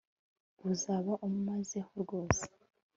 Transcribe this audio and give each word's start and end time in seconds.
uzaba 0.69 1.11
umazeho 1.27 1.91
rwose 2.03 2.43